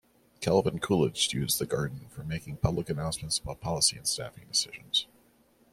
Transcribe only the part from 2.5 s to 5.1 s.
public announcements about policy and staffing decisions.